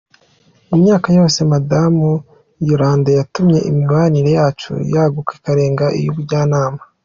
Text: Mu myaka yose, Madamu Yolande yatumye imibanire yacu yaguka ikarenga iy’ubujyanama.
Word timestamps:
Mu 0.69 0.75
myaka 0.83 1.07
yose, 1.17 1.39
Madamu 1.53 2.09
Yolande 2.69 3.09
yatumye 3.19 3.57
imibanire 3.69 4.29
yacu 4.37 4.71
yaguka 4.93 5.31
ikarenga 5.37 5.85
iy’ubujyanama. 5.99 6.81